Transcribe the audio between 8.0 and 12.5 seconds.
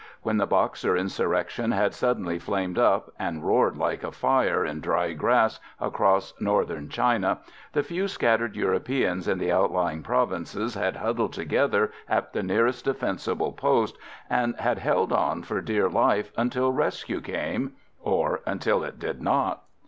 scattered Europeans in the outlying provinces had huddled together at the